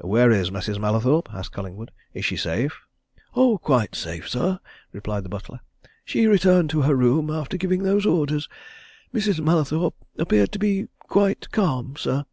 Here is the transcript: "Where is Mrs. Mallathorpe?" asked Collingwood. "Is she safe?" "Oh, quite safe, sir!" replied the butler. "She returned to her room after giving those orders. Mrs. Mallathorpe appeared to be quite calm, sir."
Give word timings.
"Where 0.00 0.32
is 0.32 0.50
Mrs. 0.50 0.80
Mallathorpe?" 0.80 1.32
asked 1.32 1.52
Collingwood. 1.52 1.92
"Is 2.12 2.24
she 2.24 2.36
safe?" 2.36 2.80
"Oh, 3.36 3.58
quite 3.58 3.94
safe, 3.94 4.28
sir!" 4.28 4.58
replied 4.90 5.22
the 5.22 5.28
butler. 5.28 5.60
"She 6.04 6.26
returned 6.26 6.68
to 6.70 6.80
her 6.82 6.96
room 6.96 7.30
after 7.30 7.56
giving 7.56 7.84
those 7.84 8.04
orders. 8.04 8.48
Mrs. 9.14 9.38
Mallathorpe 9.38 9.94
appeared 10.18 10.50
to 10.50 10.58
be 10.58 10.88
quite 10.98 11.52
calm, 11.52 11.94
sir." 11.94 12.24